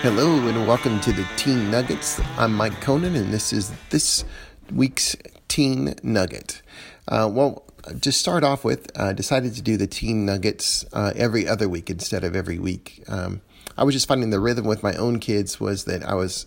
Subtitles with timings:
[0.00, 2.20] Hello and welcome to the Teen Nuggets.
[2.36, 4.24] I'm Mike Conan, and this is this
[4.72, 5.16] week's
[5.48, 6.62] Teen Nugget.
[7.08, 7.64] Uh, well,
[8.00, 11.90] to start off with, I decided to do the Teen Nuggets uh, every other week
[11.90, 13.02] instead of every week.
[13.08, 13.40] Um,
[13.76, 16.46] I was just finding the rhythm with my own kids was that I was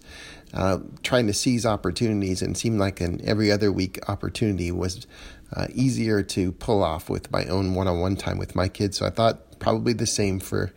[0.54, 5.06] uh, trying to seize opportunities, and seemed like an every other week opportunity was
[5.54, 8.98] uh, easier to pull off with my own one-on-one time with my kids.
[8.98, 10.72] So I thought probably the same for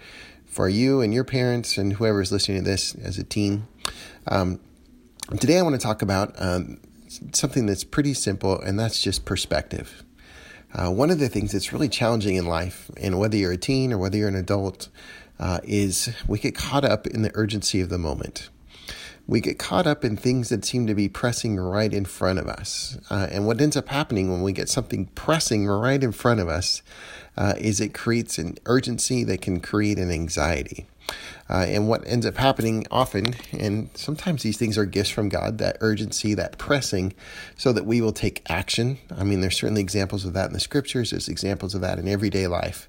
[0.54, 3.66] for you and your parents and whoever is listening to this as a teen.
[4.28, 4.60] Um,
[5.40, 6.78] today, I want to talk about um,
[7.32, 10.04] something that's pretty simple, and that's just perspective.
[10.72, 13.92] Uh, one of the things that's really challenging in life, and whether you're a teen
[13.92, 14.88] or whether you're an adult,
[15.40, 18.48] uh, is we get caught up in the urgency of the moment.
[19.26, 22.46] We get caught up in things that seem to be pressing right in front of
[22.46, 22.98] us.
[23.10, 26.48] Uh, and what ends up happening when we get something pressing right in front of
[26.48, 26.82] us
[27.36, 30.86] uh, is it creates an urgency that can create an anxiety.
[31.50, 35.58] Uh, and what ends up happening often, and sometimes these things are gifts from God,
[35.58, 37.12] that urgency, that pressing,
[37.58, 38.96] so that we will take action.
[39.14, 42.08] I mean, there's certainly examples of that in the scriptures, there's examples of that in
[42.08, 42.88] everyday life,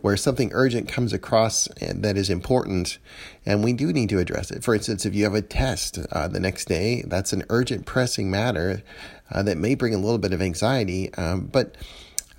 [0.00, 2.96] where something urgent comes across that is important,
[3.44, 4.64] and we do need to address it.
[4.64, 8.30] For instance, if you have a test uh, the next day, that's an urgent, pressing
[8.30, 8.82] matter
[9.30, 11.76] uh, that may bring a little bit of anxiety, um, but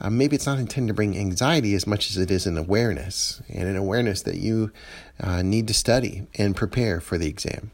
[0.02, 3.41] uh, maybe it's not intended to bring anxiety as much as it is an awareness
[3.47, 4.71] and an awareness that you
[5.19, 7.71] uh, need to study and prepare for the exam.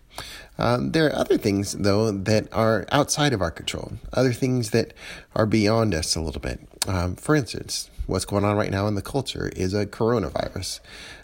[0.58, 4.94] Um, there are other things, though, that are outside of our control, other things that
[5.36, 6.60] are beyond us a little bit.
[6.88, 10.80] Um, for instance, what's going on right now in the culture is a coronavirus,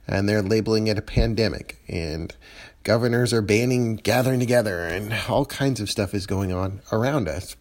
[0.08, 2.34] and they're labeling it a pandemic, and
[2.84, 7.56] governors are banning gathering together, and all kinds of stuff is going on around us.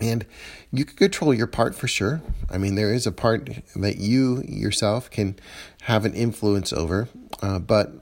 [0.00, 0.24] And
[0.72, 2.20] you can control your part for sure.
[2.50, 5.36] I mean, there is a part that you yourself can
[5.82, 7.08] have an influence over,
[7.42, 7.92] uh, but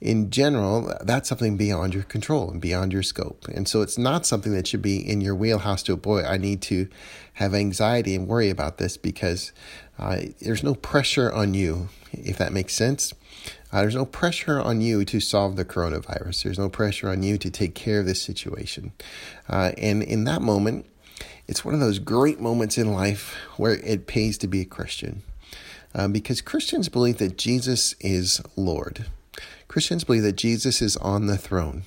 [0.00, 3.46] in general, that's something beyond your control and beyond your scope.
[3.48, 6.38] And so it's not something that should be in your wheelhouse to, a boy, I
[6.38, 6.88] need to
[7.34, 9.52] have anxiety and worry about this because
[9.98, 13.12] uh, there's no pressure on you, if that makes sense.
[13.72, 16.44] Uh, there's no pressure on you to solve the coronavirus.
[16.44, 18.92] There's no pressure on you to take care of this situation.
[19.48, 20.86] Uh, and in that moment,
[21.50, 25.24] it's one of those great moments in life where it pays to be a Christian.
[25.92, 29.06] Uh, because Christians believe that Jesus is Lord.
[29.66, 31.82] Christians believe that Jesus is on the throne,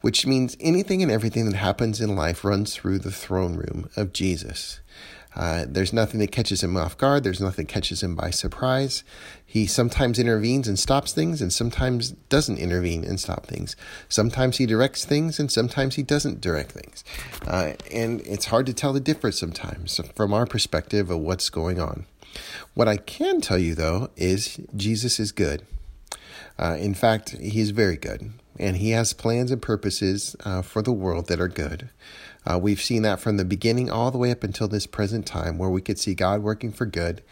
[0.00, 4.12] which means anything and everything that happens in life runs through the throne room of
[4.12, 4.78] Jesus.
[5.36, 7.24] Uh, there's nothing that catches him off guard.
[7.24, 9.04] There's nothing that catches him by surprise.
[9.44, 13.76] He sometimes intervenes and stops things, and sometimes doesn't intervene and stop things.
[14.08, 17.04] Sometimes he directs things, and sometimes he doesn't direct things.
[17.46, 21.80] Uh, and it's hard to tell the difference sometimes from our perspective of what's going
[21.80, 22.06] on.
[22.74, 25.64] What I can tell you, though, is Jesus is good.
[26.58, 30.92] Uh, in fact, he's very good, and he has plans and purposes uh, for the
[30.92, 31.90] world that are good.
[32.46, 35.58] Uh, we've seen that from the beginning all the way up until this present time,
[35.58, 37.22] where we could see God working for good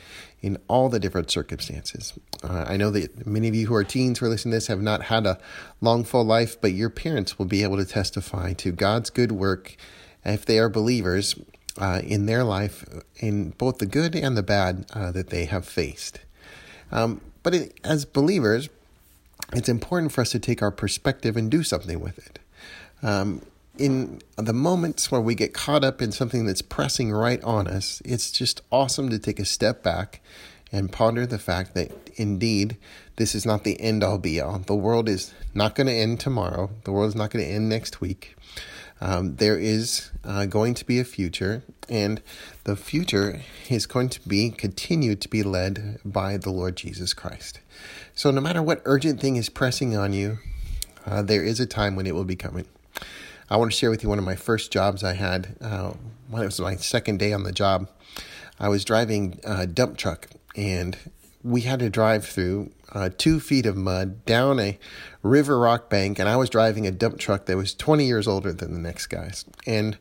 [0.41, 2.15] in all the different circumstances.
[2.43, 4.66] Uh, I know that many of you who are teens who are listening to this
[4.66, 5.39] have not had a
[5.81, 9.77] long, full life, but your parents will be able to testify to God's good work
[10.25, 11.37] if they are believers
[11.78, 12.84] uh, in their life,
[13.16, 16.21] in both the good and the bad uh, that they have faced.
[16.91, 18.69] Um, but it, as believers,
[19.53, 22.39] it's important for us to take our perspective and do something with it.
[23.03, 23.43] Um,
[23.79, 28.03] in the moments where we get caught up in something that's pressing right on us,
[28.05, 30.21] it's just awesome to take a step back
[30.71, 32.77] and ponder the fact that indeed
[33.17, 34.59] this is not the end all be all.
[34.59, 37.69] The world is not going to end tomorrow, the world is not going to end
[37.69, 38.37] next week.
[39.03, 42.23] Um, there is uh, going to be a future, and
[42.63, 47.59] the future is going to be continued to be led by the Lord Jesus Christ.
[48.15, 50.39] So, no matter what urgent thing is pressing on you,
[51.05, 52.65] uh, there is a time when it will be coming.
[53.51, 55.57] I want to share with you one of my first jobs I had.
[55.61, 55.95] Uh,
[56.31, 57.89] when it was my second day on the job,
[58.61, 60.97] I was driving a dump truck, and
[61.44, 64.78] we had to drive through uh, two feet of mud down a
[65.22, 68.53] river rock bank, and I was driving a dump truck that was 20 years older
[68.53, 69.97] than the next guy's, and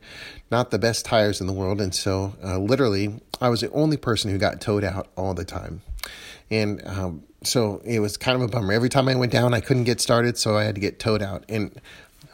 [0.51, 1.79] not the best tires in the world.
[1.79, 5.45] And so, uh, literally, I was the only person who got towed out all the
[5.45, 5.81] time.
[6.49, 8.73] And um, so it was kind of a bummer.
[8.73, 11.21] Every time I went down, I couldn't get started, so I had to get towed
[11.21, 11.45] out.
[11.47, 11.79] And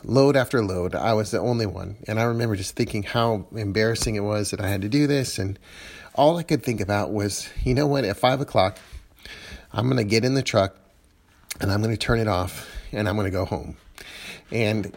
[0.03, 0.95] load after load.
[0.95, 1.98] I was the only one.
[2.07, 5.38] And I remember just thinking how embarrassing it was that I had to do this.
[5.38, 5.60] And
[6.15, 8.77] all I could think about was, you know what, at five o'clock,
[9.74, 10.75] I'm going to get in the truck
[11.60, 13.78] and I'm going to turn it off and I'm going to go home.
[14.52, 14.96] And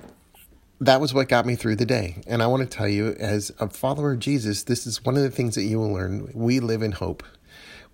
[0.81, 2.23] that was what got me through the day.
[2.27, 5.23] And I want to tell you, as a follower of Jesus, this is one of
[5.23, 6.31] the things that you will learn.
[6.35, 7.23] We live in hope.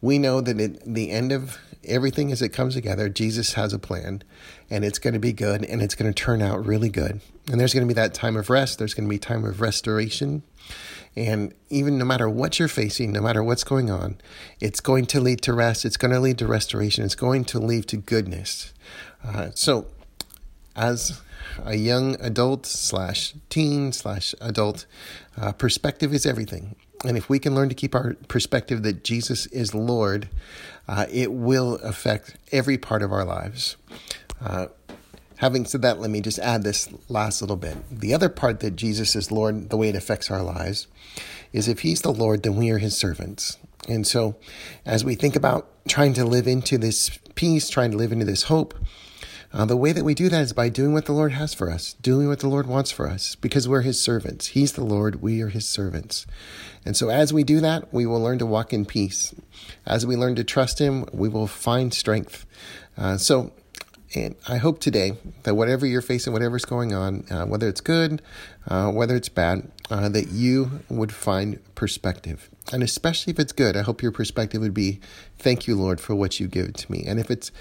[0.00, 3.79] we know that at the end of everything as it comes together, Jesus has a
[3.79, 4.22] plan
[4.70, 7.20] and it's going to be good and it's going to turn out really good.
[7.50, 9.61] And there's going to be that time of rest, there's going to be time of
[9.61, 10.43] restoration.
[11.16, 14.18] And even no matter what you're facing, no matter what's going on,
[14.60, 17.58] it's going to lead to rest, it's going to lead to restoration, it's going to
[17.58, 18.74] lead to goodness.
[19.24, 19.86] Uh, so,
[20.76, 21.22] as
[21.64, 24.84] a young adult slash teen slash adult,
[25.40, 26.76] uh, perspective is everything.
[27.04, 30.28] And if we can learn to keep our perspective that Jesus is Lord,
[30.88, 33.76] uh, it will affect every part of our lives.
[35.36, 37.76] Having said that, let me just add this last little bit.
[37.90, 40.86] The other part that Jesus is Lord, the way it affects our lives,
[41.52, 43.58] is if He's the Lord, then we are His servants.
[43.88, 44.36] And so,
[44.84, 48.44] as we think about trying to live into this peace, trying to live into this
[48.44, 48.74] hope,
[49.52, 51.70] uh, the way that we do that is by doing what the Lord has for
[51.70, 54.48] us, doing what the Lord wants for us, because we're His servants.
[54.48, 56.26] He's the Lord, we are His servants.
[56.84, 59.34] And so, as we do that, we will learn to walk in peace.
[59.84, 62.46] As we learn to trust Him, we will find strength.
[62.96, 63.52] Uh, so,
[64.16, 68.22] and I hope today that whatever you're facing, whatever's going on, uh, whether it's good,
[68.66, 72.48] uh, whether it's bad, uh, that you would find perspective.
[72.72, 75.00] And especially if it's good, I hope your perspective would be,
[75.38, 77.04] thank you, Lord, for what you give to me.
[77.06, 77.52] And if it's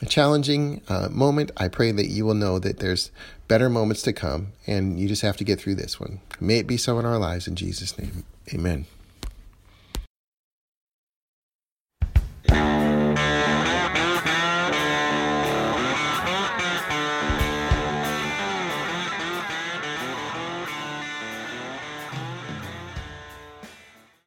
[0.00, 3.10] a challenging uh, moment, I pray that you will know that there's
[3.48, 6.20] better moments to come and you just have to get through this one.
[6.40, 8.24] May it be so in our lives in Jesus' name.
[8.52, 8.86] Amen.